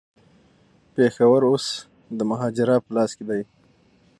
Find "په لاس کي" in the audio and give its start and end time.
2.85-3.23